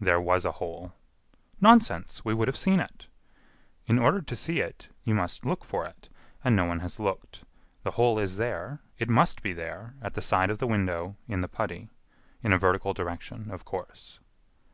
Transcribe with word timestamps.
"There 0.00 0.22
was 0.22 0.46
a 0.46 0.52
hole." 0.52 0.94
"Nonsense, 1.60 2.24
we 2.24 2.32
would 2.32 2.48
have 2.48 2.56
seen 2.56 2.80
it." 2.80 3.08
"In 3.86 3.98
order 3.98 4.22
to 4.22 4.34
see 4.34 4.60
it, 4.60 4.88
you 5.04 5.14
must 5.14 5.44
look 5.44 5.64
for 5.66 5.84
it, 5.84 6.08
and 6.42 6.56
no 6.56 6.64
one 6.64 6.80
has 6.80 6.98
looked. 6.98 7.44
The 7.82 7.90
hole 7.90 8.18
is 8.18 8.36
there; 8.36 8.80
it 8.96 9.10
must 9.10 9.42
be 9.42 9.52
there, 9.52 9.94
at 10.00 10.14
the 10.14 10.22
side 10.22 10.48
of 10.48 10.60
the 10.60 10.66
window, 10.66 11.16
in 11.28 11.42
the 11.42 11.46
putty. 11.48 11.90
In 12.42 12.54
a 12.54 12.58
vertical 12.58 12.94
direction, 12.94 13.50
of 13.50 13.66
course." 13.66 14.18